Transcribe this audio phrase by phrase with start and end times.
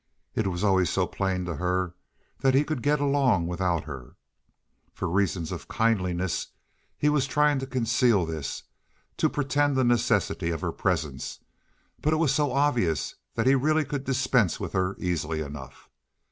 [0.33, 1.93] It was always so plain to her
[2.39, 4.15] that he could get along without her.
[4.95, 6.47] For reasons of kindliness
[6.97, 8.63] he was trying to conceal this,
[9.17, 11.39] to pretend the necessity of her presence,
[12.01, 15.87] but it was so obvious that he really could dispense with her easily enough.